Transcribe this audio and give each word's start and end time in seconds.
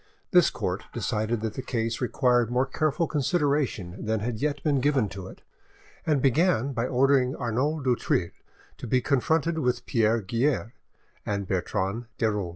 This 0.31 0.49
court 0.49 0.85
decided 0.93 1.41
that 1.41 1.53
the 1.53 1.61
case 1.61 2.01
required 2.01 2.49
more 2.49 2.65
careful 2.65 3.05
consideration 3.05 4.03
than 4.03 4.19
had 4.19 4.39
yet 4.41 4.63
been 4.63 4.81
given 4.81 5.09
to 5.09 5.27
it, 5.27 5.43
and 6.07 6.23
began 6.23 6.73
by 6.73 6.87
ordering 6.87 7.35
Arnauld 7.35 7.83
du 7.83 7.95
Thill 7.95 8.31
to 8.79 8.87
be 8.87 8.99
confronted 8.99 9.59
with 9.59 9.85
Pierre 9.85 10.19
Guerre 10.21 10.73
and 11.23 11.47
Bertrande 11.47 12.07
de 12.17 12.31
Rolls. 12.31 12.49